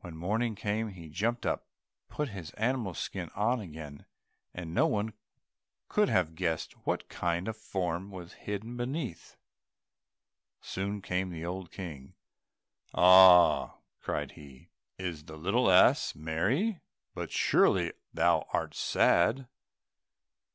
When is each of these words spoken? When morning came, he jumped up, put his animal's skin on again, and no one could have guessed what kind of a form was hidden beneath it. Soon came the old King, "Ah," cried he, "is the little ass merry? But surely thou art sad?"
When 0.00 0.16
morning 0.16 0.54
came, 0.54 0.88
he 0.88 1.10
jumped 1.10 1.44
up, 1.44 1.66
put 2.08 2.30
his 2.30 2.50
animal's 2.52 2.98
skin 2.98 3.30
on 3.34 3.60
again, 3.60 4.06
and 4.54 4.72
no 4.72 4.86
one 4.86 5.12
could 5.90 6.08
have 6.08 6.34
guessed 6.34 6.72
what 6.86 7.10
kind 7.10 7.46
of 7.46 7.56
a 7.56 7.58
form 7.58 8.10
was 8.10 8.32
hidden 8.48 8.78
beneath 8.78 9.34
it. 9.34 10.66
Soon 10.66 11.02
came 11.02 11.28
the 11.28 11.44
old 11.44 11.70
King, 11.70 12.14
"Ah," 12.94 13.76
cried 14.00 14.30
he, 14.32 14.70
"is 14.96 15.24
the 15.24 15.36
little 15.36 15.70
ass 15.70 16.14
merry? 16.14 16.80
But 17.14 17.30
surely 17.30 17.92
thou 18.14 18.48
art 18.54 18.74
sad?" 18.74 19.46